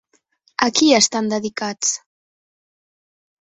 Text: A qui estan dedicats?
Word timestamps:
A 0.67 0.69
qui 0.79 0.87
estan 0.99 1.29
dedicats? 1.33 1.93